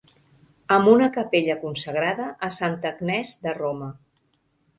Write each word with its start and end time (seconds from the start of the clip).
Amb 0.77 0.87
una 0.93 1.09
capella 1.17 1.55
consagrada 1.65 2.25
a 2.49 2.49
Santa 2.57 2.93
Agnès 2.93 3.35
de 3.45 3.55
Roma. 3.61 3.93